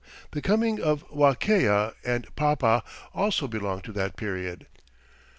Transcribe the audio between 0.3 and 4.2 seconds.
The coming of Wakea and Papa also belonged to that